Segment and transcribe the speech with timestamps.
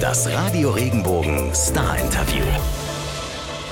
[0.00, 2.44] Das Radio Regenbogen Star Interview.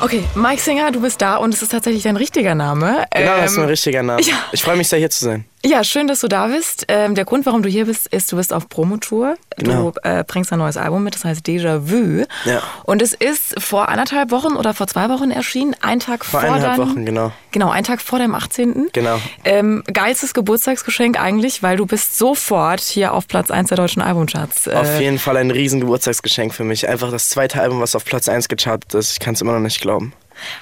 [0.01, 3.07] Okay, Mike Singer, du bist da und es ist tatsächlich dein richtiger Name.
[3.15, 4.21] Genau, das ist mein Ähm, richtiger Name.
[4.23, 4.35] ja.
[4.53, 5.45] Ich freue mich sehr, hier zu sein.
[5.67, 6.85] Ja, schön, dass du da bist.
[6.89, 9.37] Ähm, der Grund, warum du hier bist, ist, du bist auf Promotour.
[9.57, 9.91] Genau.
[9.91, 12.25] Du äh, bringst ein neues Album mit, das heißt Déjà Vu.
[12.45, 12.63] Ja.
[12.85, 16.49] Und es ist vor anderthalb Wochen oder vor zwei Wochen erschienen, ein Tag vor, Vor
[16.49, 17.33] eineinhalb deinem, Wochen, genau.
[17.51, 18.91] Genau, ein Tag vor deinem 18.
[18.93, 19.19] Genau.
[19.45, 24.69] Ähm, geilstes Geburtstagsgeschenk eigentlich, weil du bist sofort hier auf Platz 1 der deutschen Albumcharts.
[24.69, 26.89] Äh, Auf jeden Fall ein riesen Geburtstagsgeschenk für mich.
[26.89, 29.13] Einfach das zweite Album, was auf Platz 1 gechartet ist.
[29.13, 30.13] Ich kann es immer noch nicht glauben.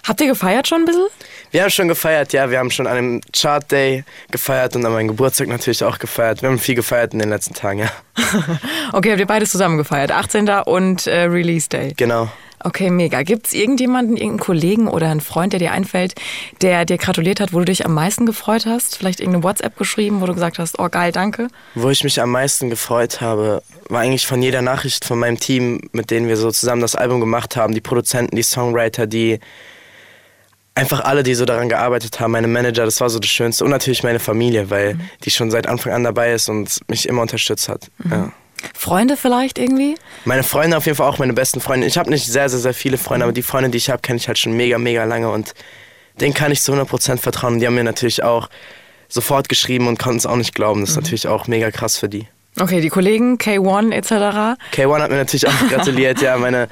[0.07, 1.07] Habt ihr gefeiert schon ein bisschen?
[1.51, 2.51] Wir haben schon gefeiert, ja.
[2.51, 6.43] Wir haben schon an dem Chart Day gefeiert und an meinem Geburtstag natürlich auch gefeiert.
[6.43, 7.91] Wir haben viel gefeiert in den letzten Tagen, ja.
[8.93, 10.13] Okay, habt ihr beides zusammen gefeiert?
[10.13, 10.49] 18.
[10.67, 11.93] und äh, Release Day.
[11.97, 12.31] Genau.
[12.63, 13.23] Okay, mega.
[13.23, 16.15] Gibt es irgendjemanden, irgendeinen Kollegen oder einen Freund, der dir einfällt,
[16.63, 18.97] der dir gratuliert hat, wo du dich am meisten gefreut hast?
[18.97, 21.49] Vielleicht irgendeine WhatsApp geschrieben, wo du gesagt hast, oh geil, danke.
[21.75, 25.81] Wo ich mich am meisten gefreut habe, war eigentlich von jeder Nachricht von meinem Team,
[25.93, 27.75] mit denen wir so zusammen das Album gemacht haben.
[27.75, 29.41] Die Produzenten, die Songwriter, die
[30.75, 33.65] einfach alle, die so daran gearbeitet haben, meine Manager, das war so das Schönste.
[33.65, 37.23] Und natürlich meine Familie, weil die schon seit Anfang an dabei ist und mich immer
[37.23, 37.91] unterstützt hat.
[38.11, 38.33] Ja.
[38.75, 39.97] Freunde vielleicht irgendwie?
[40.25, 41.87] Meine Freunde auf jeden Fall auch meine besten Freunde.
[41.87, 44.17] Ich habe nicht sehr, sehr, sehr viele Freunde, aber die Freunde, die ich habe, kenne
[44.17, 45.55] ich halt schon mega, mega lange und
[46.21, 47.55] denen kann ich zu 100% vertrauen.
[47.55, 48.49] Und die haben mir natürlich auch
[49.09, 50.81] sofort geschrieben und konnten es auch nicht glauben.
[50.81, 52.27] Das ist natürlich auch mega krass für die.
[52.59, 54.61] Okay, die Kollegen, K1 etc.
[54.73, 56.69] K1 hat mir natürlich auch gratuliert, ja, meine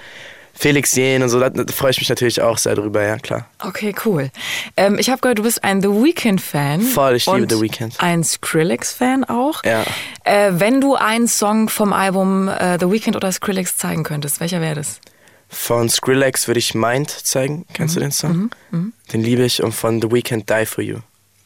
[0.55, 3.49] Felix Jen und so, da, freue ich mich natürlich auch sehr drüber, ja, klar.
[3.61, 4.31] Okay, cool.
[4.77, 6.83] Ähm, ich habe gehört, du bist ein The Weeknd-Fan.
[6.83, 7.95] Voll, ich liebe The Weeknd.
[7.99, 9.65] Ein Skrillex-Fan auch.
[9.65, 9.85] Ja.
[10.25, 14.61] Äh, wenn du einen Song vom Album äh, The Weeknd oder Skrillex zeigen könntest, welcher
[14.61, 15.01] wäre das?
[15.49, 17.67] Von Skrillex würde ich Mind zeigen.
[17.75, 18.51] Kennst du den Song?
[18.71, 19.63] Den liebe ich.
[19.63, 20.99] Und von The Weeknd Die For You.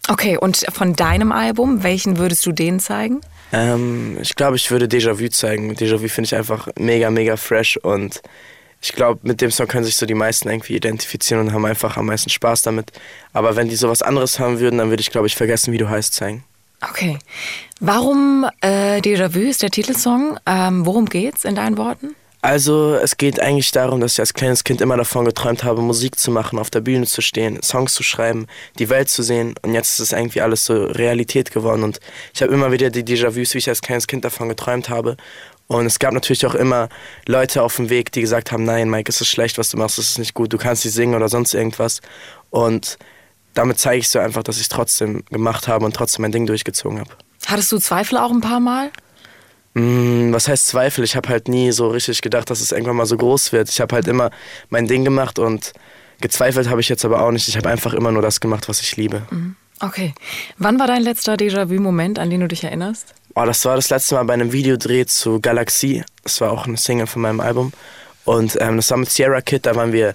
[0.08, 3.20] Okay, und von deinem Album, welchen würdest du den zeigen?
[3.52, 5.74] Ähm, ich glaube, ich würde Déjà Vu zeigen.
[5.74, 8.22] Déjà Vu finde ich einfach mega, mega fresh und
[8.80, 11.96] ich glaube, mit dem Song können sich so die meisten irgendwie identifizieren und haben einfach
[11.96, 12.92] am meisten Spaß damit.
[13.32, 15.88] Aber wenn die sowas anderes haben würden, dann würde ich, glaube ich, vergessen, wie du
[15.88, 16.44] heißt, zeigen.
[16.82, 17.18] Okay.
[17.80, 20.38] Warum äh, Déjà Vu ist der Titelsong?
[20.46, 22.14] Ähm, worum geht's in deinen Worten?
[22.42, 26.16] Also, es geht eigentlich darum, dass ich als kleines Kind immer davon geträumt habe, Musik
[26.16, 28.46] zu machen, auf der Bühne zu stehen, Songs zu schreiben,
[28.78, 29.54] die Welt zu sehen.
[29.62, 31.82] Und jetzt ist es irgendwie alles so Realität geworden.
[31.82, 31.98] Und
[32.32, 35.16] ich habe immer wieder die Déjà-vus, wie ich als kleines Kind davon geträumt habe.
[35.68, 36.88] Und es gab natürlich auch immer
[37.26, 39.98] Leute auf dem Weg, die gesagt haben, nein, Mike, es ist schlecht, was du machst,
[39.98, 42.00] es ist nicht gut, du kannst nicht singen oder sonst irgendwas.
[42.50, 42.98] Und
[43.54, 46.46] damit zeige ich so einfach, dass ich es trotzdem gemacht habe und trotzdem mein Ding
[46.46, 47.10] durchgezogen habe.
[47.46, 48.90] Hattest du Zweifel auch ein paar Mal?
[49.74, 51.04] Mm, Was heißt Zweifel?
[51.04, 53.68] Ich habe halt nie so richtig gedacht, dass es irgendwann mal so groß wird.
[53.68, 54.30] Ich habe halt immer
[54.68, 55.72] mein Ding gemacht und
[56.20, 57.48] gezweifelt habe ich jetzt aber auch nicht.
[57.48, 59.22] Ich habe einfach immer nur das gemacht, was ich liebe.
[59.80, 60.14] Okay.
[60.58, 63.14] Wann war dein letzter Déjà-vu-Moment, an den du dich erinnerst?
[63.38, 66.02] Oh, das war das letzte Mal bei einem Videodreh zu Galaxie.
[66.22, 67.70] Das war auch eine Single von meinem Album.
[68.24, 70.14] Und ähm, das war mit Sierra Kid, da waren wir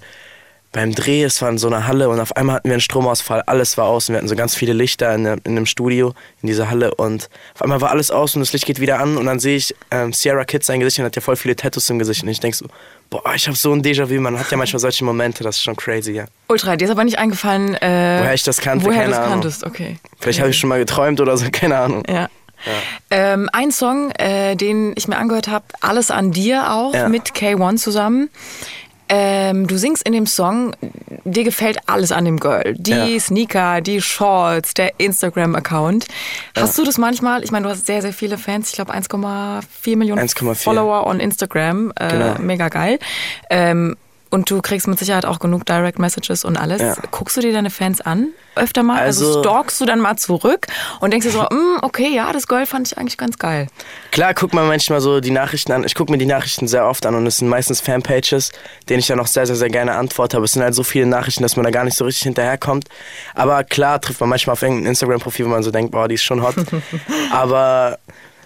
[0.72, 3.42] beim Dreh, es war in so einer Halle und auf einmal hatten wir einen Stromausfall,
[3.46, 6.48] alles war aus und wir hatten so ganz viele Lichter in, in dem Studio, in
[6.48, 9.26] dieser Halle und auf einmal war alles aus und das Licht geht wieder an und
[9.26, 12.00] dann sehe ich ähm, Sierra Kid sein Gesicht und hat ja voll viele Tattoos im
[12.00, 12.66] Gesicht und ich denk so,
[13.09, 15.76] boah, ich habe so ein Déjà-vu, man hat ja manchmal solche Momente, das ist schon
[15.76, 16.26] crazy, ja.
[16.48, 19.30] Ultra, dir ist aber nicht eingefallen, äh, Woher ich das kannte, woher keine du Ahnung.
[19.30, 19.66] kanntest.
[19.66, 19.98] Okay.
[20.22, 22.03] Vielleicht habe ich schon mal geträumt oder so, keine Ahnung.
[22.08, 22.30] Ja.
[23.10, 27.10] Ähm, ein Song, äh, den ich mir angehört habe, Alles an dir auch, Ja.
[27.10, 28.30] mit K1 zusammen.
[29.14, 30.74] Ähm, du singst in dem Song,
[31.26, 32.76] dir gefällt alles an dem Girl.
[32.78, 33.20] Die Ja.
[33.20, 36.08] Sneaker, die Shorts, der Instagram-Account.
[36.58, 37.44] Hast du das manchmal?
[37.44, 38.70] Ich meine, du hast sehr, sehr viele Fans.
[38.70, 40.56] Ich glaube 1,4 Millionen 1,4.
[40.64, 41.92] Follower on Instagram.
[42.00, 42.36] Äh, Genau.
[42.40, 43.00] Mega geil.
[43.50, 43.98] Ähm,
[44.31, 46.81] und du kriegst mit Sicherheit auch genug Direct Messages und alles.
[46.81, 46.96] Ja.
[47.12, 48.30] Guckst du dir deine Fans an?
[48.56, 49.00] Öfter mal?
[49.00, 50.68] Also, Also- stalkst du dann mal zurück
[51.00, 53.68] und denkst dir so, "Mm, okay, ja, das Girl fand ich eigentlich ganz geil.
[54.12, 55.84] Klar, guck mal manchmal so die Nachrichten an.
[55.84, 58.52] Ich gucke mir die Nachrichten sehr oft an und es sind meistens Fanpages,
[58.90, 60.38] denen ich dann auch sehr, sehr, sehr gerne antworte.
[60.38, 62.90] Aber es sind halt so viele Nachrichten, dass man da gar nicht so richtig hinterherkommt.
[63.36, 66.24] Aber klar trifft man manchmal auf irgendein Instagram-Profil, wo man so denkt, boah, die ist
[66.24, 66.56] schon hot.
[67.31, 68.00] Aber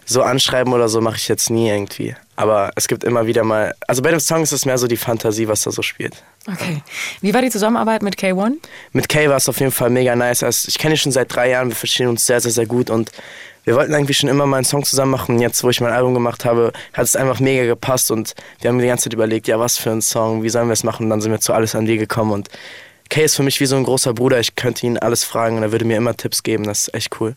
[0.06, 2.16] so anschreiben oder so mache ich jetzt nie irgendwie.
[2.36, 3.74] Aber es gibt immer wieder mal.
[3.88, 6.24] Also bei dem Song ist es mehr so die Fantasie, was da so spielt.
[6.48, 6.84] Okay.
[7.22, 8.58] Wie war die Zusammenarbeit mit K1?
[8.92, 10.44] Mit Kay war es auf jeden Fall mega nice.
[10.44, 12.90] Also ich kenne ihn schon seit drei Jahren, wir verstehen uns sehr, sehr, sehr gut
[12.90, 13.12] und
[13.64, 15.36] wir wollten irgendwie schon immer mal einen Song zusammen machen.
[15.36, 18.70] Und jetzt, wo ich mein Album gemacht habe, hat es einfach mega gepasst und wir
[18.70, 21.06] haben die ganze Zeit überlegt, ja, was für ein Song, wie sollen wir es machen?
[21.06, 22.50] Und dann sind wir zu alles an dir gekommen und
[23.10, 24.40] Kay ist für mich wie so ein großer Bruder.
[24.40, 26.64] Ich könnte ihn alles fragen und er würde mir immer Tipps geben.
[26.64, 27.36] Das ist echt cool.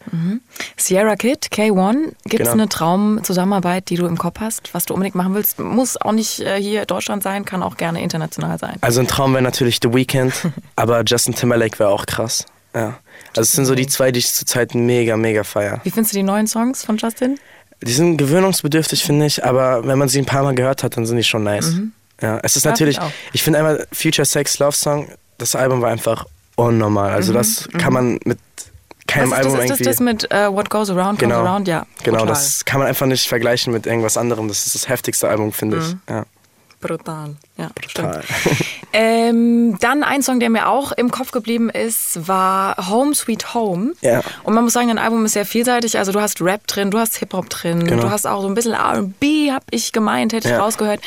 [0.77, 2.13] Sierra Kid, K1.
[2.25, 2.53] Gibt es Genau.
[2.53, 5.59] eine Traumzusammenarbeit, die du im Kopf hast, was du unbedingt machen willst?
[5.59, 8.77] Muss auch nicht äh, hier Deutschland sein, kann auch gerne international sein.
[8.81, 10.33] Also ein Traum wäre natürlich The Weeknd,
[10.77, 12.47] aber Justin Timberlake wäre auch krass.
[12.75, 12.99] Ja.
[13.31, 15.81] Also es sind so die zwei, die ich zurzeit mega, mega feier.
[15.85, 17.39] Wie findest du die neuen Songs von Justin?
[17.83, 21.07] Die sind gewöhnungsbedürftig, finde ich, aber wenn man sie ein paar Mal gehört hat, dann
[21.07, 21.75] sind die schon nice.
[22.21, 23.05] Ja, es ist Ja, natürlich, ich
[23.35, 26.27] ich finde einmal Future Sex Love Song, das Album war einfach
[26.57, 27.11] unnormal.
[27.13, 28.39] Also das kann man mit
[29.07, 29.85] keinem Was ist das, Album ist das irgendwie.
[29.85, 31.41] das mit äh, What Goes Around, Goes Genau.
[31.45, 31.67] Around?
[31.69, 32.35] Ja, genau, brutal.
[32.35, 34.49] das kann man einfach nicht vergleichen mit irgendwas anderem.
[34.49, 35.83] Das ist das heftigste Album, finde Mhm.
[35.83, 36.11] ich.
[36.15, 36.25] Ja,
[36.81, 37.35] Brutal.
[37.57, 38.19] Ja, stimmt.
[38.93, 43.93] Ähm, dann ein Song, der mir auch im Kopf geblieben ist, war Home Sweet Home.
[44.01, 44.23] Ja.
[44.45, 45.99] Und man muss sagen, dein Album ist sehr vielseitig.
[45.99, 48.03] Also du hast Rap drin, du hast Hip-Hop drin, Genau.
[48.05, 50.61] du hast auch so ein bisschen R&B, hab ich gemeint, hätte ich Ja.
[50.61, 51.01] rausgehört.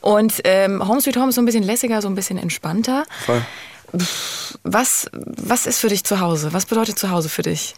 [0.00, 3.04] Und ähm, Home Sweet Home ist so ein bisschen lässiger, so ein bisschen entspannter.
[3.26, 3.42] Voll.
[4.62, 6.52] Was, was ist für dich zu Hause?
[6.52, 7.74] Was bedeutet zu Hause für dich?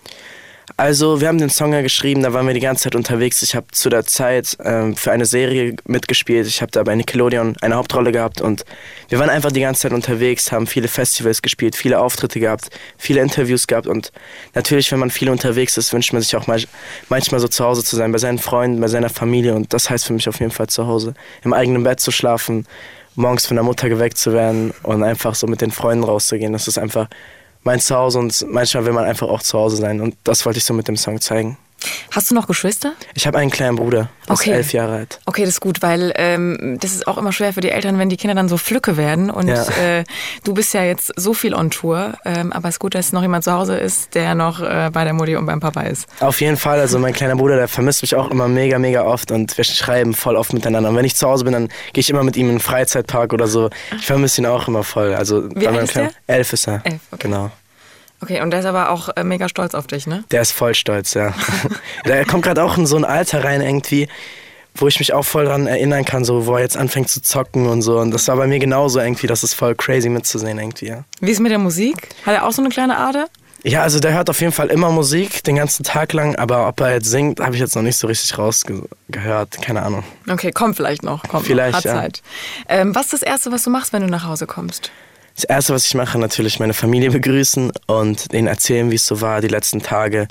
[0.76, 3.43] Also, wir haben den Song ja geschrieben, da waren wir die ganze Zeit unterwegs.
[3.43, 6.47] Ich habe zu der Zeit ähm, für eine Serie mitgespielt.
[6.47, 8.65] Ich habe da bei Nickelodeon eine Hauptrolle gehabt und
[9.09, 12.69] wir waren einfach die ganze Zeit unterwegs, haben viele Festivals gespielt, viele Auftritte gehabt,
[12.99, 14.12] viele Interviews gehabt und
[14.55, 16.62] natürlich, wenn man viel unterwegs ist, wünscht man sich auch mal,
[17.09, 20.06] manchmal so zu Hause zu sein, bei seinen Freunden, bei seiner Familie und das heißt
[20.06, 21.15] für mich auf jeden Fall zu Hause.
[21.44, 22.67] Im eigenen Bett zu schlafen,
[23.19, 26.53] morgens von der Mutter geweckt zu werden und einfach so mit den Freunden rauszugehen.
[26.53, 27.09] Das ist einfach
[27.65, 30.65] mein Zuhause und manchmal will man einfach auch zu Hause sein und das wollte ich
[30.65, 31.59] so mit dem Song zeigen.
[32.10, 32.94] Hast du noch Geschwister?
[33.14, 34.50] Ich habe einen kleinen Bruder, der Okay.
[34.50, 35.20] ist elf Jahre alt.
[35.26, 38.08] Okay, das ist gut, weil ähm, das ist auch immer schwer für die Eltern, wenn
[38.08, 39.30] die Kinder dann so Flücke werden.
[39.30, 39.62] Und Ja.
[39.80, 40.04] äh,
[40.42, 43.22] du bist ja jetzt so viel on Tour, ähm, aber es ist gut, dass noch
[43.22, 46.06] jemand zu Hause ist, der noch äh, bei der Mutti und beim Papa ist.
[46.20, 49.31] Auf jeden Fall, also mein kleiner Bruder, der vermisst mich auch immer mega, mega oft
[49.31, 50.90] und wir schreiben voll oft miteinander.
[50.90, 53.32] Und wenn ich zu Hause bin, dann gehe ich immer mit ihm in den Freizeitpark
[53.32, 53.70] oder so.
[53.96, 55.14] Ich vermisse ihn auch immer voll.
[55.14, 56.81] Also Wie bei meinem ist Kleinen- Elf ist er.
[56.84, 57.28] Elf, okay.
[57.28, 57.50] Genau.
[58.20, 60.25] Okay, und der ist aber auch äh, mega stolz auf dich, ne?
[60.31, 61.35] Der ist voll stolz, ja.
[62.06, 64.09] der kommt gerade auch in so ein Alter rein irgendwie,
[64.75, 67.67] wo ich mich auch voll dran erinnern kann, so wo er jetzt anfängt zu zocken
[67.67, 67.99] und so.
[67.99, 71.05] Und das war bei mir genauso irgendwie, das ist voll crazy mitzusehen irgendwie, ja.
[71.20, 72.09] Wie ist mit der Musik?
[72.26, 73.26] Hat er auch so eine kleine Ader?
[73.65, 76.81] Ja, also der hört auf jeden Fall immer Musik, den ganzen Tag lang, aber ob
[76.81, 79.61] er jetzt singt, habe ich jetzt noch nicht so richtig rausgehört.
[79.62, 80.05] Keine Ahnung.
[80.29, 81.25] Okay, kommt vielleicht noch.
[81.25, 81.79] Kommt Vielleicht, noch.
[81.79, 81.94] Hat ja.
[81.94, 82.23] Zeit.
[82.69, 84.93] Ähm, was ist das Erste, was du machst, wenn du nach Hause kommst?
[85.38, 89.20] Das Erste, was ich mache, natürlich meine Familie begrüßen und denen erzählen, wie es so
[89.20, 90.26] war die letzten Tage.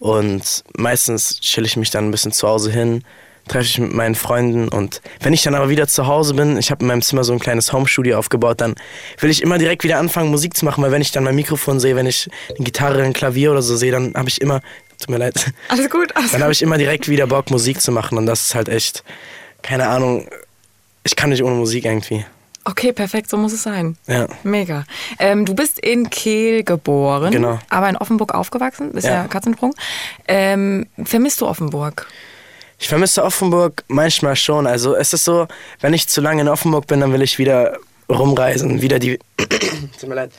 [0.00, 3.04] Und meistens chill ich mich dann ein bisschen zu Hause hin,
[3.46, 6.72] treffe ich mit meinen Freunden und wenn ich dann aber wieder zu Hause bin, ich
[6.72, 8.74] habe in meinem Zimmer so ein kleines Homestudio aufgebaut, dann
[9.20, 11.78] will ich immer direkt wieder anfangen Musik zu machen, weil wenn ich dann mein Mikrofon
[11.78, 14.60] sehe, wenn ich eine Gitarre, ein Klavier oder so sehe, dann habe ich immer,
[14.98, 17.92] tut mir leid, Alles gut, alles dann habe ich immer direkt wieder Bock Musik zu
[17.92, 19.04] machen und das ist halt echt,
[19.62, 20.28] keine Ahnung,
[21.04, 22.26] ich kann nicht ohne Musik irgendwie.
[22.70, 23.96] Okay, perfekt, so muss es sein.
[24.06, 24.26] Ja.
[24.42, 24.84] Mega.
[25.18, 27.58] Ähm, du bist in Kehl geboren, Genau.
[27.70, 29.24] aber in Offenburg aufgewachsen, ist ja, Ja.
[29.26, 29.74] Katzensprung.
[30.26, 32.06] Ähm, vermisst du Offenburg?
[32.78, 34.66] Ich vermisse Offenburg manchmal schon.
[34.66, 35.48] Also es ist so,
[35.80, 37.78] wenn ich zu lange in Offenburg bin, dann will ich wieder
[38.10, 39.18] rumreisen, wieder die,
[39.98, 40.32] tut mir leid,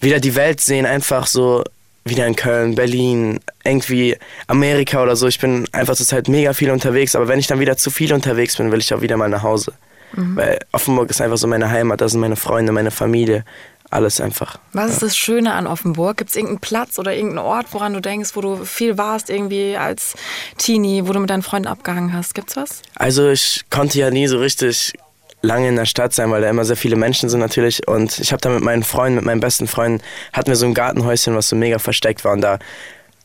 [0.00, 1.62] wieder die Welt sehen, einfach so
[2.04, 4.16] wieder in Köln, Berlin, irgendwie
[4.48, 5.28] Amerika oder so.
[5.28, 8.56] Ich bin einfach zurzeit mega viel unterwegs, aber wenn ich dann wieder zu viel unterwegs
[8.56, 9.72] bin, will ich auch wieder mal nach Hause.
[10.12, 13.44] Weil Offenburg ist einfach so meine Heimat, da sind meine Freunde, meine Familie,
[13.90, 14.58] alles einfach.
[14.72, 16.18] Was ist das Schöne an Offenburg?
[16.18, 19.76] Gibt es irgendeinen Platz oder irgendeinen Ort, woran du denkst, wo du viel warst, irgendwie
[19.76, 20.14] als
[20.58, 22.34] Teenie, wo du mit deinen Freunden abgehangen hast?
[22.34, 22.82] Gibt's was?
[22.96, 24.92] Also ich konnte ja nie so richtig
[25.40, 27.88] lange in der Stadt sein, weil da immer sehr viele Menschen sind natürlich.
[27.88, 30.02] Und ich habe da mit meinen Freunden, mit meinen besten Freunden,
[30.32, 32.32] hatten wir so ein Gartenhäuschen, was so mega versteckt war.
[32.32, 32.58] Und da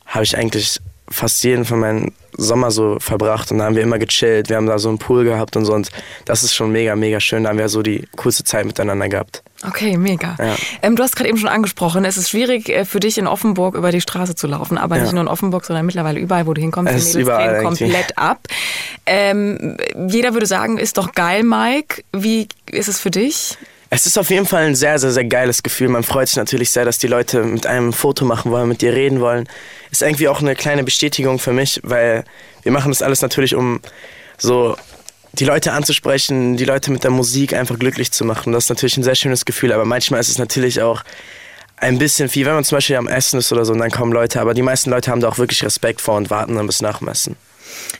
[0.06, 0.79] habe ich eigentlich
[1.09, 2.13] fast jeden von meinen
[2.44, 3.51] Sommer so verbracht.
[3.51, 4.50] Und da haben wir immer gechillt.
[4.50, 5.74] Wir haben da so einen Pool gehabt und so.
[5.74, 5.90] Und
[6.25, 7.44] das ist schon mega, mega schön.
[7.44, 9.44] Da haben wir so die coolste Zeit miteinander gehabt.
[9.65, 10.36] Okay, mega.
[10.39, 10.56] Ja.
[10.82, 13.75] Ähm, du hast gerade eben schon angesprochen, es ist schwierig äh, für dich in Offenburg
[13.75, 15.03] über die Straße zu laufen, aber Ja.
[15.03, 16.94] nicht nur in Offenburg, sondern mittlerweile überall, wo du hinkommst.
[16.94, 18.39] Es die ist Mädels drehen komplett ab.
[19.06, 19.77] Ähm,
[20.10, 22.03] jeder würde sagen, ist doch geil, Mike.
[22.12, 23.58] Wie ist es für dich?
[23.89, 25.88] Es ist auf jeden Fall ein sehr, sehr, sehr geiles Gefühl.
[25.88, 28.82] Man freut sich natürlich sehr, dass die Leute mit einem ein Foto machen wollen, mit
[28.82, 29.48] dir reden wollen.
[29.93, 32.23] Ist irgendwie auch eine kleine Bestätigung für mich, weil
[32.63, 33.79] wir machen das alles natürlich, um
[34.39, 34.75] so
[35.33, 38.53] die Leute anzusprechen, die Leute mit der Musik einfach glücklich zu machen.
[38.53, 41.03] Das ist natürlich ein sehr schönes Gefühl, aber manchmal ist es natürlich auch
[41.77, 44.13] ein bisschen viel, wenn man zum Beispiel am Essen ist oder so und dann kommen
[44.13, 46.81] Leute, aber die meisten Leute haben da auch wirklich Respekt vor und warten dann bis
[46.81, 47.35] nach dem Essen.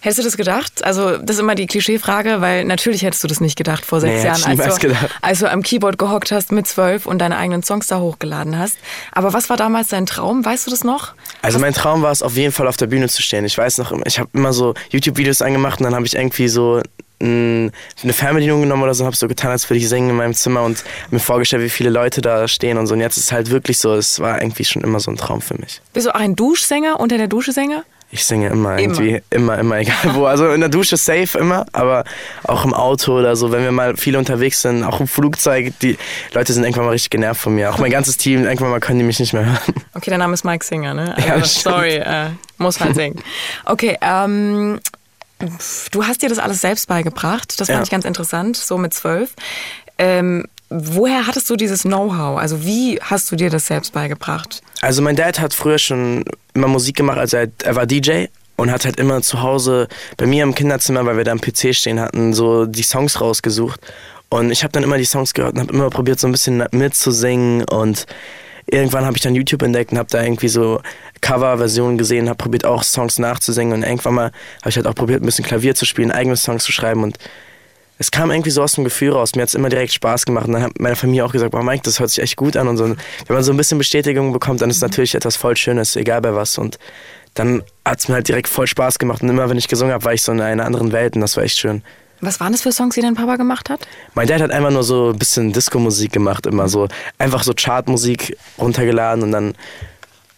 [0.02, 0.84] Hättest du das gedacht?
[0.84, 4.22] Also, das ist immer die Klischeefrage, weil natürlich hättest du das nicht gedacht vor sechs
[4.22, 5.10] Nee, Jahren, als niemals du, gedacht.
[5.22, 8.78] als du am Keyboard gehockt hast mit zwölf und deine eigenen Songs da hochgeladen hast.
[9.12, 10.44] Aber was war damals dein Traum?
[10.44, 11.14] Weißt du das noch?
[11.42, 13.46] Also mein Traum war es auf jeden Fall auf der Bühne zu stehen.
[13.46, 16.82] Ich weiß noch, ich habe immer so YouTube-Videos angemacht und dann habe ich irgendwie so
[17.22, 17.72] eine
[18.12, 20.84] Fernbedienung genommen oder so, habe so getan, als würde ich singen in meinem Zimmer und
[21.10, 22.96] mir vorgestellt, wie viele Leute da stehen und so.
[22.96, 25.42] Und jetzt ist es halt wirklich so, es war irgendwie schon immer so ein Traum
[25.42, 25.82] für mich.
[25.94, 27.86] Bist du auch ein Duschsänger, unter der Dusche Sänger?
[28.16, 30.26] Ich singe immer irgendwie, immer, immer, egal wo.
[30.28, 32.04] Also in der Dusche safe immer, aber
[32.44, 35.98] auch im Auto oder so, wenn wir mal viele unterwegs sind, auch im Flugzeug, die
[36.32, 37.72] Leute sind irgendwann mal richtig genervt von mir.
[37.74, 39.58] Auch mein ganzes Team, irgendwann mal können die mich nicht mehr hören.
[39.96, 41.16] Okay, dein Name ist Mike Singer, ne?
[41.28, 41.76] Ja, Also, stimmt.
[41.76, 42.30] sorry, äh,
[42.60, 43.20] muss halt singen.
[43.66, 44.80] Okay, ähm,
[45.92, 47.60] Du hast dir das alles selbst beigebracht.
[47.60, 47.84] Das fand Ja.
[47.84, 49.34] ich ganz interessant, so mit zwölf.
[49.98, 52.40] Ähm, woher hattest du dieses Know-how?
[52.40, 54.62] Also wie hast du dir das selbst beigebracht?
[54.82, 58.26] Also mein Dad hat früher schon immer Musik gemacht, also er, er war DJ
[58.56, 59.88] und hat halt immer zu Hause
[60.18, 63.80] bei mir im Kinderzimmer, weil wir da am PC stehen hatten, so die Songs rausgesucht.
[64.30, 66.64] Und ich habe dann immer die Songs gehört und habe immer probiert, so ein bisschen
[66.72, 68.06] mitzusingen und
[68.66, 70.82] irgendwann habe ich dann YouTube entdeckt und habe da irgendwie so
[71.22, 75.22] Coverversionen gesehen, habe probiert auch Songs nachzusingen und irgendwann mal habe ich halt auch probiert,
[75.22, 77.18] ein bisschen Klavier zu spielen, eigene Songs zu schreiben und
[78.00, 79.36] es kam irgendwie so aus dem Gefühl raus.
[79.36, 80.48] Mir hat es immer direkt Spaß gemacht.
[80.48, 82.68] Und dann hat meine Familie auch gesagt, boah Mike, das hört sich echt gut an.
[82.68, 82.98] Und so, wenn
[83.28, 86.34] man so ein bisschen Bestätigung bekommt, dann ist es natürlich etwas voll Schönes, egal bei
[86.34, 86.58] was.
[86.58, 86.80] Und
[87.36, 89.22] dann hat es mir halt direkt voll Spaß gemacht.
[89.22, 91.38] Und immer wenn ich gesungen habe, war ich so in einer anderen Welt und das
[91.38, 91.84] war echt schön.
[92.22, 93.86] Was waren das für Songs, die dein Papa gemacht hat?
[94.14, 96.88] Mein Dad hat einfach nur so ein bisschen Disco-Musik gemacht, immer so.
[97.18, 99.56] Einfach so Chartmusik runtergeladen und dann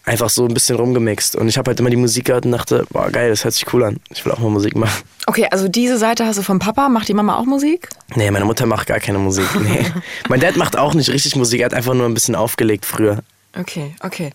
[0.05, 1.35] einfach so ein bisschen rumgemixt.
[1.35, 3.71] Und ich habe halt immer die Musik gehört und dachte, boah geil, das hört sich
[3.73, 3.97] cool an.
[4.09, 5.03] Ich will auch mal Musik machen.
[5.27, 6.89] Okay, also diese Seite hast du vom Papa.
[6.89, 7.89] Macht die Mama auch Musik?
[8.15, 9.47] Nee, meine Mutter macht gar keine Musik.
[9.59, 9.85] Nee.
[10.29, 13.19] mein Dad macht auch nicht richtig Musik, er hat einfach nur ein bisschen aufgelegt früher.
[13.57, 14.31] Okay, okay.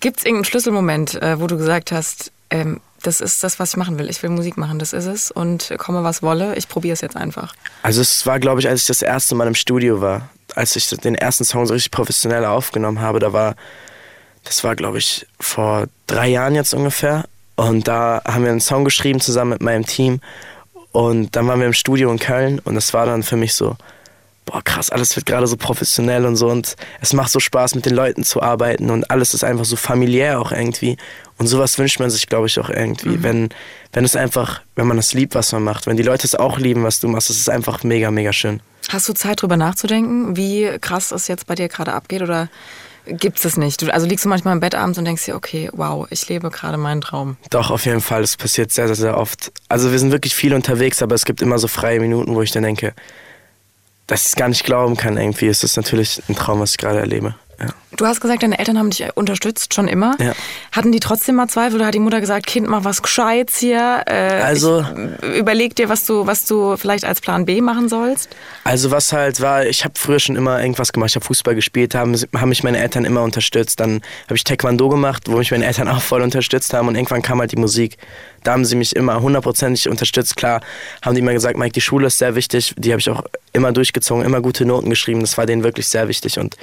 [0.00, 3.76] Gibt es irgendeinen Schlüsselmoment, äh, wo du gesagt hast, ähm, das ist das, was ich
[3.76, 4.10] machen will.
[4.10, 5.30] Ich will Musik machen, das ist es.
[5.30, 7.54] Und komme, was wolle, ich probiere es jetzt einfach.
[7.82, 10.88] Also es war, glaube ich, als ich das erste Mal im Studio war, als ich
[10.88, 13.54] den ersten Song so richtig professionell aufgenommen habe, da war,
[14.46, 17.24] das war, glaube ich, vor drei Jahren jetzt ungefähr.
[17.56, 20.20] Und da haben wir einen Song geschrieben zusammen mit meinem Team.
[20.92, 22.58] Und dann waren wir im Studio in Köln.
[22.60, 23.76] Und das war dann für mich so,
[24.44, 26.48] boah krass, alles wird gerade so professionell und so.
[26.48, 28.90] Und es macht so Spaß mit den Leuten zu arbeiten.
[28.90, 30.96] Und alles ist einfach so familiär auch irgendwie.
[31.38, 33.50] Und sowas wünscht man sich glaube ich auch irgendwie, wenn,
[33.92, 36.58] wenn es einfach, wenn man es liebt, was man macht, wenn die Leute es auch
[36.58, 38.60] lieben, was du machst, das ist einfach mega, mega schön.
[38.88, 42.22] Hast du Zeit, drüber nachzudenken, wie krass es jetzt bei dir gerade abgeht?
[42.22, 42.48] Oder
[43.06, 43.88] gibt es nicht?
[43.90, 46.76] Also liegst du manchmal im Bett abends und denkst dir, okay, wow, ich lebe gerade
[46.76, 47.36] meinen Traum.
[47.50, 49.52] Doch, auf jeden Fall, das passiert sehr, sehr, sehr oft.
[49.68, 52.50] Also wir sind wirklich viel unterwegs, aber es gibt immer so freie Minuten, wo ich
[52.50, 52.94] dann denke,
[54.06, 55.46] dass ich es gar nicht glauben kann irgendwie.
[55.46, 57.34] Es ist natürlich ein Traum, was ich gerade erlebe.
[57.58, 57.68] Ja.
[57.96, 60.14] Du hast gesagt, deine Eltern haben dich unterstützt, schon immer.
[60.20, 60.32] Ja.
[60.72, 64.02] Hatten die trotzdem mal Zweifel oder hat die Mutter gesagt, Kind, mach was Gescheites hier?
[64.06, 64.84] Äh, Also-
[65.22, 68.28] ich, überleg dir, was du, was du vielleicht als Plan B machen sollst.
[68.64, 71.10] Also was halt war, ich habe früher schon immer irgendwas gemacht.
[71.10, 73.80] Ich habe Fußball gespielt, haben, haben mich meine Eltern immer unterstützt.
[73.80, 76.88] Dann habe ich Taekwondo gemacht, wo mich meine Eltern auch voll unterstützt haben.
[76.88, 77.96] Und irgendwann kam halt die Musik.
[78.44, 80.36] Da haben sie mich immer hundertprozentig unterstützt.
[80.36, 80.60] Klar
[81.02, 82.74] haben die immer gesagt, Mike, die Schule ist sehr wichtig.
[82.76, 85.20] Die habe ich auch immer durchgezogen, immer gute Noten geschrieben.
[85.20, 86.38] Das war denen wirklich sehr wichtig.
[86.38, 86.56] Und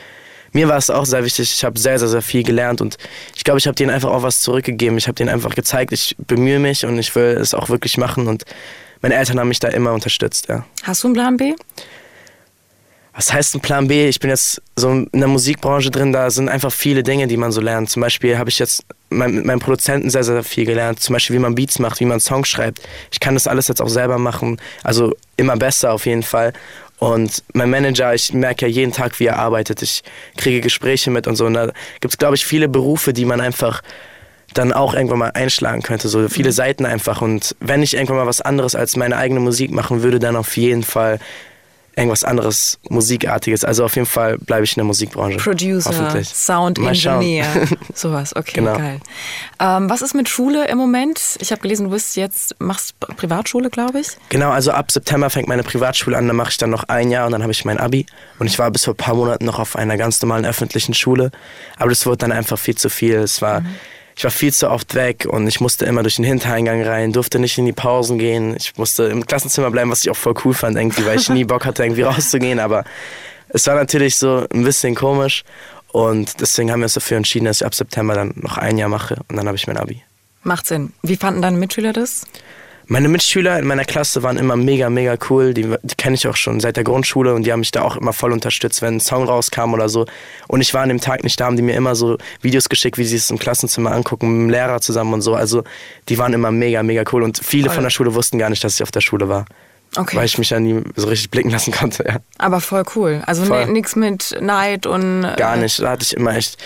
[0.53, 1.51] mir war es auch sehr wichtig.
[1.53, 2.79] Ich habe sehr, sehr, sehr viel gelernt.
[2.79, 2.97] Und
[3.35, 4.97] ich glaube, ich habe denen einfach auch was zurückgegeben.
[4.97, 8.27] Ich habe denen einfach gezeigt, ich bemühe mich und ich will es auch wirklich machen.
[8.27, 8.43] Und
[9.01, 10.65] meine Eltern haben mich da immer unterstützt, ja.
[10.83, 11.53] Hast du einen Plan B?
[13.15, 14.07] Was heißt ein Plan B?
[14.07, 17.51] Ich bin jetzt so in der Musikbranche drin, da sind einfach viele Dinge, die man
[17.51, 17.89] so lernt.
[17.89, 20.99] Zum Beispiel habe ich jetzt mein, mit meinem Produzenten sehr, sehr viel gelernt.
[20.99, 22.81] Zum Beispiel, wie man Beats macht, wie man Songs schreibt.
[23.11, 24.59] Ich kann das alles jetzt auch selber machen.
[24.83, 26.53] Also immer besser auf jeden Fall.
[26.99, 29.81] Und mein Manager, ich merke ja jeden Tag, wie er arbeitet.
[29.81, 30.03] Ich
[30.37, 31.45] kriege Gespräche mit und so.
[31.45, 33.81] Und da gibt es, glaube ich, viele Berufe, die man einfach
[34.53, 36.07] dann auch irgendwann mal einschlagen könnte.
[36.07, 37.21] So viele Seiten einfach.
[37.21, 40.55] Und wenn ich irgendwann mal was anderes als meine eigene Musik machen würde, dann auf
[40.57, 41.19] jeden Fall
[41.95, 43.63] irgendwas anderes Musikartiges.
[43.63, 45.37] Also auf jeden Fall bleibe ich in der Musikbranche.
[45.37, 46.29] Producer, Hoffentlich.
[46.29, 46.79] Sound.
[46.79, 47.45] Engineer,
[47.93, 48.35] sowas.
[48.35, 48.77] Okay, Genau.
[48.77, 48.99] geil.
[49.59, 51.19] Ähm, was ist mit Schule im Moment?
[51.39, 54.07] Ich habe gelesen, du bist jetzt machst Privatschule, glaube ich.
[54.29, 57.25] Genau, also ab September fängt meine Privatschule an, dann mache ich dann noch ein Jahr
[57.25, 58.05] und dann habe ich mein Abi.
[58.39, 61.31] Und ich war bis vor ein paar Monaten noch auf einer ganz normalen öffentlichen Schule.
[61.77, 63.15] Aber das wurde dann einfach viel zu viel.
[63.17, 63.63] Es war,
[64.15, 67.39] ich war viel zu oft weg und ich musste immer durch den Hintereingang rein, durfte
[67.39, 68.55] nicht in die Pausen gehen.
[68.55, 71.45] Ich musste im Klassenzimmer bleiben, was ich auch voll cool fand irgendwie, weil ich nie
[71.45, 72.59] Bock hatte, irgendwie rauszugehen.
[72.59, 72.83] Aber
[73.49, 75.43] es war natürlich so ein bisschen komisch.
[75.91, 78.89] Und deswegen haben wir uns dafür entschieden, dass ich ab September dann noch ein Jahr
[78.89, 80.01] mache und dann habe ich mein Abi.
[80.41, 80.91] Macht Sinn.
[81.03, 82.25] Wie fanden deine Mitschüler das?
[82.87, 85.53] Meine Mitschüler in meiner Klasse waren immer mega, mega cool.
[85.53, 87.95] Die, die kenne ich auch schon seit der Grundschule und die haben mich da auch
[87.95, 90.05] immer voll unterstützt, wenn ein Song rauskam oder so.
[90.47, 92.97] Und ich war an dem Tag nicht da, haben die mir immer so Videos geschickt,
[92.97, 95.33] wie sie es im Klassenzimmer angucken, mit dem Lehrer zusammen und so.
[95.33, 95.63] Also
[96.09, 97.23] die waren immer mega, mega cool.
[97.23, 97.75] Und viele Voll.
[97.75, 99.45] von der Schule wussten gar nicht, dass ich auf der Schule war.
[99.95, 100.17] Okay.
[100.17, 102.03] Weil ich mich ja nie so richtig blicken lassen konnte.
[102.07, 102.17] Ja.
[102.39, 103.21] Aber voll cool.
[103.27, 105.23] Also nichts mit Neid und.
[105.23, 105.79] äh, Gar nicht.
[105.79, 106.57] Da hatte ich immer echt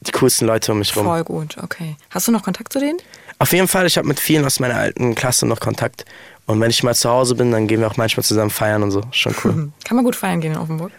[0.00, 1.04] die coolsten Leute um mich rum.
[1.04, 1.96] Voll gut, okay.
[2.10, 2.98] Hast du noch Kontakt zu denen?
[3.38, 6.04] Auf jeden Fall, ich habe mit vielen aus meiner alten Klasse noch Kontakt.
[6.46, 8.90] Und wenn ich mal zu Hause bin, dann gehen wir auch manchmal zusammen feiern und
[8.90, 9.02] so.
[9.10, 9.72] Schon cool.
[9.84, 10.92] Kann man gut feiern gehen in Offenburg.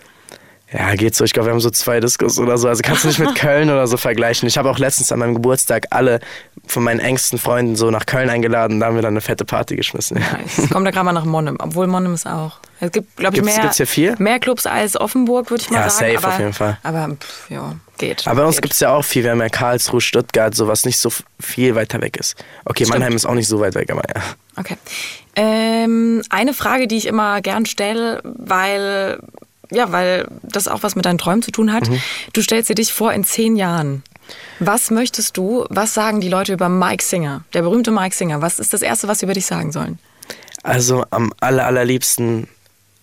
[0.74, 1.24] Ja, geht so.
[1.24, 2.68] Ich glaube, wir haben so zwei Diskos oder so.
[2.68, 4.48] Also kannst du nicht mit Köln oder so vergleichen.
[4.48, 6.20] Ich habe auch letztens an meinem Geburtstag alle
[6.66, 8.80] von meinen engsten Freunden so nach Köln eingeladen.
[8.80, 10.18] Da haben wir dann eine fette Party geschmissen.
[10.18, 10.40] Ja.
[10.46, 12.58] Ich komme da gerade mal nach Monnem, obwohl Monnem ist auch.
[12.80, 14.16] Es gibt, glaube ich, Gibt's- mehr, gibt's hier viel?
[14.18, 16.14] mehr Clubs als Offenburg, würde ich mal Ja, sagen.
[16.14, 16.78] safe aber, auf jeden Fall.
[16.82, 18.28] Aber pff, ja, geht.
[18.28, 19.24] Aber bei uns gibt es ja auch viel.
[19.24, 22.36] Wir haben ja Karlsruhe, Stuttgart, sowas nicht so viel weiter weg ist.
[22.66, 23.00] Okay, Stimmt.
[23.00, 24.22] Mannheim ist auch nicht so weit weg, aber ja.
[24.58, 24.78] Okay.
[25.36, 29.20] Ähm, eine Frage, die ich immer gern stelle, weil,
[29.72, 31.90] ja, weil das auch was mit deinen Träumen zu tun hat.
[31.90, 32.02] Mhm.
[32.34, 34.04] Du stellst dir dich vor in zehn Jahren.
[34.60, 38.42] Was möchtest du, was sagen die Leute über Mike Singer, der berühmte Mike Singer?
[38.42, 40.00] Was ist das Erste, was sie über dich sagen sollen?
[40.64, 42.48] Also am aller, allerliebsten,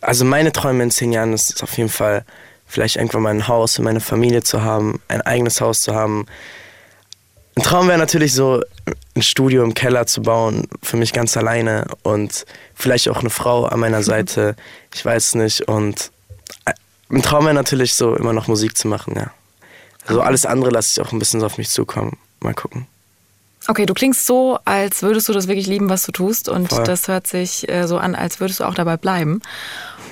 [0.01, 2.25] also meine Träume in zehn Jahren ist es auf jeden Fall,
[2.73, 6.25] vielleicht irgendwann mal ein Haus für meine Familie zu haben, ein eigenes Haus zu haben.
[7.55, 8.63] Ein Traum wäre natürlich so,
[9.15, 13.67] ein Studio im Keller zu bauen, für mich ganz alleine und vielleicht auch eine Frau
[13.67, 14.57] an meiner Seite,
[14.95, 15.69] ich weiß nicht.
[15.69, 16.11] Und
[16.65, 16.73] äh,
[17.11, 19.31] ein Traum wäre natürlich so, immer noch Musik zu machen, ja.
[20.07, 22.17] Also alles andere lasse ich auch ein bisschen so auf mich zukommen.
[22.41, 22.87] Mal gucken.
[23.69, 26.49] Okay, du klingst so, als würdest du das wirklich lieben, was du tust.
[26.49, 26.85] Und Voll.
[26.85, 29.41] das hört sich äh, so an, als würdest du auch dabei bleiben.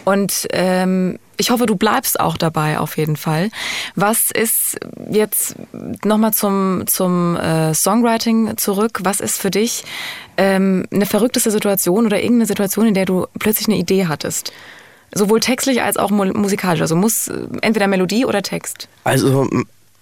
[0.05, 3.51] Und ähm, ich hoffe, du bleibst auch dabei auf jeden Fall.
[3.97, 4.79] Was ist
[5.11, 5.57] jetzt
[6.05, 9.01] nochmal zum, zum äh, Songwriting zurück?
[9.03, 9.85] Was ist für dich
[10.37, 14.53] ähm, eine verrückteste Situation oder irgendeine Situation, in der du plötzlich eine Idee hattest?
[15.13, 16.83] Sowohl textlich als auch mu- musikalisch.
[16.83, 18.89] Also muss äh, entweder Melodie oder Text.
[19.05, 19.49] Also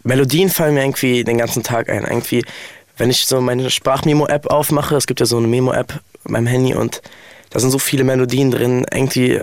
[0.02, 2.04] Melodien fallen mir irgendwie den ganzen Tag ein.
[2.04, 2.44] Irgendwie,
[2.98, 7.00] wenn ich so meine Sprachmemo-App aufmache, es gibt ja so eine Memo-App meinem Handy und
[7.50, 8.84] da sind so viele Melodien drin.
[8.92, 9.40] Irgendwie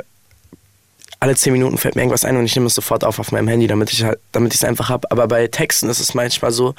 [1.25, 3.48] alle zehn Minuten fällt mir irgendwas ein und ich nehme es sofort auf auf meinem
[3.48, 5.10] Handy, damit ich halt, damit ich es einfach habe.
[5.10, 6.75] Aber bei Texten ist es manchmal so,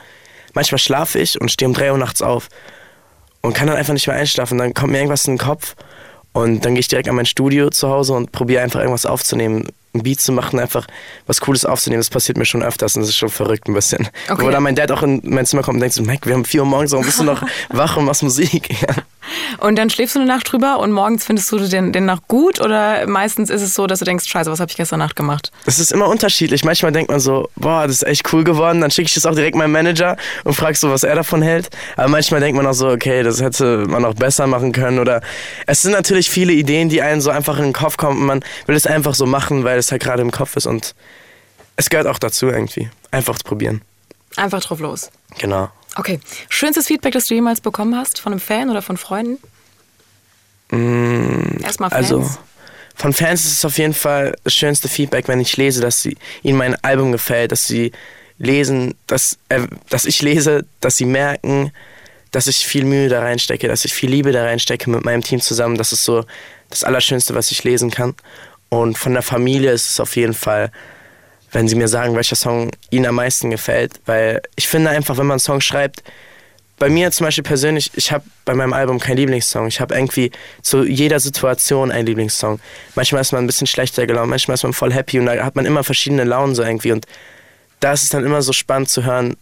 [0.54, 2.48] manchmal schlafe ich und stehe um drei Uhr nachts auf
[3.40, 4.56] und kann dann einfach nicht mehr einschlafen.
[4.58, 5.74] Dann kommt mir irgendwas in den Kopf
[6.32, 9.66] und dann gehe ich direkt an mein Studio zu Hause und probiere einfach irgendwas aufzunehmen,
[9.94, 10.86] ein Beat zu machen, einfach
[11.26, 11.98] was Cooles aufzunehmen.
[11.98, 14.06] Das passiert mir schon öfters und das ist schon verrückt ein bisschen.
[14.28, 14.44] Okay.
[14.44, 16.44] Wo dann mein Dad auch in mein Zimmer kommt und denkt so, Mike, wir haben
[16.44, 18.68] vier Uhr morgens, warum bist du noch wach und machst Musik?
[18.80, 18.94] Ja.
[19.58, 22.60] Und dann schläfst du eine Nacht drüber und morgens findest du den, den Nacht gut
[22.60, 25.50] oder meistens ist es so, dass du denkst, scheiße, was habe ich gestern Nacht gemacht?
[25.64, 26.64] Das ist immer unterschiedlich.
[26.64, 28.80] Manchmal denkt man so, boah, das ist echt cool geworden.
[28.80, 31.70] Dann schicke ich das auch direkt meinem Manager und frage so, was er davon hält.
[31.96, 34.98] Aber manchmal denkt man auch so, okay, das hätte man auch besser machen können.
[34.98, 35.20] Oder
[35.66, 38.44] es sind natürlich viele Ideen, die einem so einfach in den Kopf kommen und man
[38.66, 40.66] will es einfach so machen, weil es halt gerade im Kopf ist.
[40.66, 40.94] Und
[41.76, 42.90] es gehört auch dazu irgendwie.
[43.10, 43.82] Einfach probieren.
[44.36, 45.10] Einfach drauf los.
[45.38, 45.70] Genau.
[45.96, 46.20] Okay.
[46.48, 49.38] Schönstes Feedback, das du jemals bekommen hast von einem Fan oder von Freunden?
[51.62, 52.12] Erstmal Fans.
[52.12, 52.30] Also
[52.94, 56.16] von Fans ist es auf jeden Fall das schönste Feedback, wenn ich lese, dass sie,
[56.42, 57.92] ihnen mein Album gefällt, dass sie
[58.38, 61.72] lesen, dass, äh, dass ich lese, dass sie merken,
[62.30, 65.40] dass ich viel Mühe da reinstecke, dass ich viel Liebe da reinstecke mit meinem Team
[65.40, 65.76] zusammen.
[65.76, 66.24] Das ist so
[66.70, 68.14] das Allerschönste, was ich lesen kann.
[68.68, 70.72] Und von der Familie ist es auf jeden Fall,
[71.52, 74.00] wenn sie mir sagen, welcher Song ihnen am meisten gefällt.
[74.06, 76.02] Weil ich finde einfach, wenn man einen Song schreibt,
[76.78, 79.66] bei mir zum Beispiel persönlich, ich habe bei meinem Album keinen Lieblingssong.
[79.66, 80.30] Ich habe irgendwie
[80.60, 82.60] zu jeder Situation einen Lieblingssong.
[82.94, 85.56] Manchmal ist man ein bisschen schlechter gelaunt, manchmal ist man voll happy und da hat
[85.56, 86.92] man immer verschiedene Launen so irgendwie.
[86.92, 87.06] Und
[87.80, 89.36] da ist es dann immer so spannend zu hören,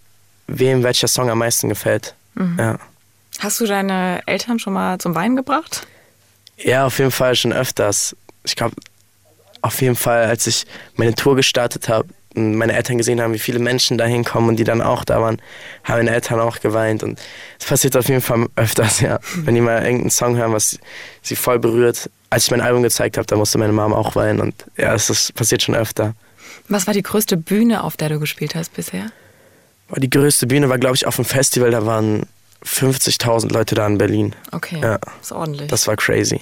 [0.47, 2.15] wem welcher Song am meisten gefällt.
[2.59, 2.79] Ja.
[3.41, 5.87] Hast du deine Eltern schon mal zum Weinen gebracht?
[6.57, 8.17] ja, auf jeden Fall schon öfters.
[8.45, 8.77] Ich glaube,
[9.65, 13.39] auf jeden Fall, als ich meine Tour gestartet habe, und meine Eltern gesehen haben, wie
[13.39, 15.41] viele Menschen da hinkommen und die dann auch da waren,
[15.85, 17.05] haben meine Eltern auch geweint.
[17.05, 17.21] Und
[17.61, 19.21] es passiert auf jeden Fall öfters, ja.
[19.37, 20.77] Wenn die mal irgendeinen Song hören, was
[21.23, 22.11] sie voll berührt.
[22.31, 24.41] Als ich mein Album gezeigt habe, da musste meine Mama auch weinen.
[24.41, 26.15] Und ja, es ist, passiert schon öfter.
[26.69, 29.13] Was war die größte Bühne, auf der du gespielt hast bisher?
[29.97, 31.71] Die größte Bühne war, glaube ich, auf dem Festival.
[31.71, 32.27] Da waren
[32.65, 34.35] 50.000 Leute da in Berlin.
[34.51, 34.99] Okay, Ja.
[35.23, 35.69] ist ordentlich.
[35.69, 36.41] Das war crazy.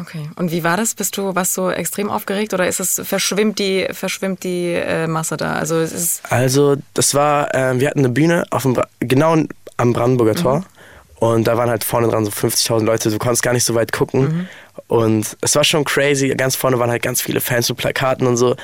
[0.00, 0.28] Okay.
[0.36, 0.94] Und wie war das?
[0.94, 5.36] Bist du was so extrem aufgeregt oder ist es verschwimmt die verschwimmt die äh, Masse
[5.36, 5.54] da?
[5.54, 9.36] Also es ist Also, das war, ähm, wir hatten eine Bühne auf dem, Bra- genau
[9.76, 10.64] am Brandenburger Tor.
[11.20, 13.90] Und da waren halt vorne dran so 50.000 Leute, du konntest gar nicht so weit
[13.92, 14.48] gucken.
[14.86, 16.28] Und es war schon crazy.
[16.28, 18.54] Ganz vorne waren halt ganz viele Fans mit Plakaten und so.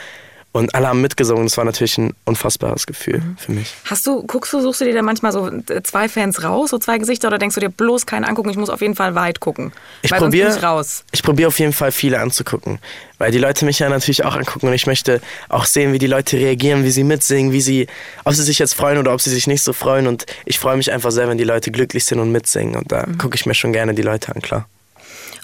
[0.56, 1.46] Und alle haben mitgesungen.
[1.46, 3.74] Das war natürlich ein unfassbares Gefühl für mich.
[3.86, 6.78] Hast du, guckst du, suchst du dir da manchmal so äh, zwei Fans raus, so
[6.78, 9.40] zwei Gesichter, oder denkst du dir bloß keinen angucken, ich muss auf jeden Fall weit
[9.40, 9.72] gucken?
[10.02, 11.02] Ich probiere raus.
[11.10, 12.78] ich probier auf jeden Fall viele anzugucken,
[13.18, 16.06] weil die Leute mich ja natürlich auch angucken und ich möchte auch sehen, wie die
[16.06, 17.88] Leute reagieren, wie sie mitsingen, wie sie,
[18.22, 20.76] ob sie sich jetzt freuen oder ob sie sich nicht so freuen und ich freue
[20.76, 23.54] mich einfach sehr, wenn die Leute glücklich sind und mitsingen und da gucke ich mir
[23.54, 24.68] schon gerne die Leute an, klar.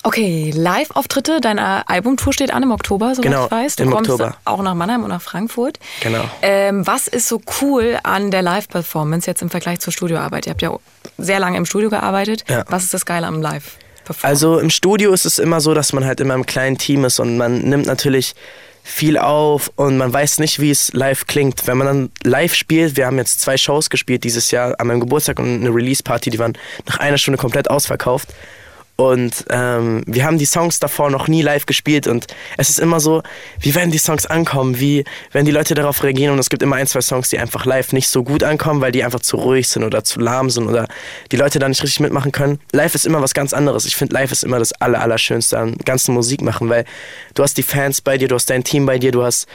[0.02, 3.76] Okay, Live-Auftritte, deine Albumtour steht an im Oktober, soweit Genau, ich weiß.
[3.76, 4.36] Du im kommst Oktober.
[4.46, 5.78] auch nach Mannheim und nach Frankfurt.
[6.00, 6.24] Genau.
[6.40, 10.46] Ähm, was ist so cool an der Live-Performance jetzt im Vergleich zur Studioarbeit?
[10.46, 10.74] Ihr habt ja
[11.18, 12.44] sehr lange im Studio gearbeitet.
[12.48, 12.64] Ja.
[12.68, 14.26] Was ist das Geile am Live-Performance?
[14.26, 17.20] Also im Studio ist es immer so, dass man halt immer im kleinen Team ist
[17.20, 18.34] und man nimmt natürlich
[18.82, 21.66] viel auf und man weiß nicht, wie es live klingt.
[21.66, 25.00] Wenn man dann live spielt, wir haben jetzt zwei Shows gespielt dieses Jahr an meinem
[25.00, 28.28] Geburtstag und eine Release-Party, die waren nach einer Stunde komplett ausverkauft.
[29.00, 32.26] Und ähm, wir haben die Songs davor noch nie live gespielt und
[32.58, 33.22] es ist immer so,
[33.58, 36.76] wie werden die Songs ankommen, wie werden die Leute darauf reagieren und es gibt immer
[36.76, 39.68] ein, zwei Songs, die einfach live nicht so gut ankommen, weil die einfach zu ruhig
[39.68, 40.86] sind oder zu lahm sind oder
[41.32, 42.60] die Leute da nicht richtig mitmachen können.
[42.72, 43.86] Live ist immer was ganz anderes.
[43.86, 46.84] Ich finde, live ist immer das Aller, Allerschönste an ganzen Musik machen, weil
[47.32, 49.48] du hast die Fans bei dir, du hast dein Team bei dir, du hast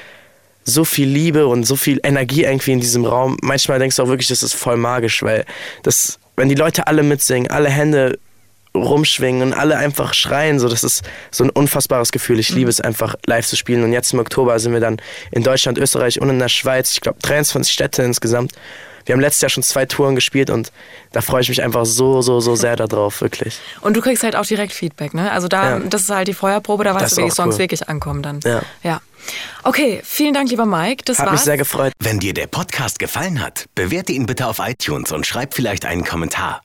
[0.64, 3.38] so viel Liebe und so viel Energie irgendwie in diesem Raum.
[3.44, 5.46] Manchmal denkst du auch wirklich, das ist voll magisch, weil
[5.84, 8.18] das, wenn die Leute alle mitsingen, alle Hände
[8.76, 10.60] rumschwingen und alle einfach schreien.
[10.60, 12.40] So, das ist so ein unfassbares Gefühl.
[12.40, 13.84] Ich liebe es einfach live zu spielen.
[13.84, 14.98] Und jetzt im Oktober sind wir dann
[15.32, 16.92] in Deutschland, Österreich und in der Schweiz.
[16.92, 18.54] Ich glaube 23 Städte insgesamt.
[19.06, 20.72] Wir haben letztes Jahr schon zwei Touren gespielt und
[21.12, 23.60] da freue ich mich einfach so, so, so sehr darauf, wirklich.
[23.82, 25.32] Und du kriegst halt auch direkt Feedback, ne?
[25.32, 25.80] Also da, ja.
[25.80, 27.60] das ist halt die Feuerprobe, da weißt du, wie die Songs cool.
[27.60, 28.40] wirklich ankommen dann.
[28.44, 28.62] Ja.
[28.84, 29.02] ja.
[29.64, 31.04] Okay, vielen Dank, lieber Mike.
[31.06, 31.34] Das Hat war's.
[31.34, 31.94] mich sehr gefreut.
[32.00, 36.04] Wenn dir der Podcast gefallen hat, bewerte ihn bitte auf iTunes und schreib vielleicht einen
[36.04, 36.65] Kommentar.